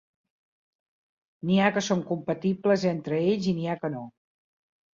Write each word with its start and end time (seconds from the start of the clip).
N'hi 1.49 1.59
ha 1.59 1.67
que 1.75 1.85
són 1.89 2.03
compatibles 2.09 2.89
entre 2.95 3.23
ells 3.29 3.53
i 3.55 3.57
n'hi 3.61 3.69
ha 3.69 3.79
que 3.85 3.95
no. 4.01 4.05